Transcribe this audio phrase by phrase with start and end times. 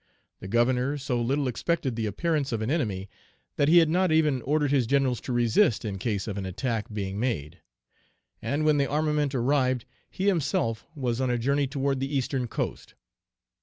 [0.39, 3.07] The Governor so little expected the appearance of an enemy
[3.55, 6.91] that he had not even ordered his generals to resist in case of an attack
[6.91, 7.59] being made;
[8.41, 12.95] and, when the armament arrived, he himself was on a journey toward the eastern coast.